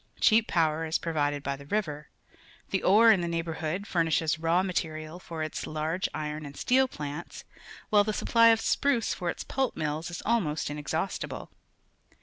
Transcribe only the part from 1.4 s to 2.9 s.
by the river. The